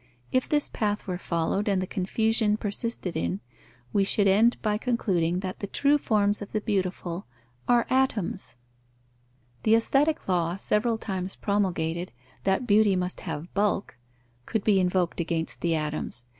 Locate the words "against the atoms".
15.21-16.25